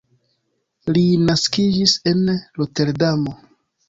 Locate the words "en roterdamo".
2.13-3.35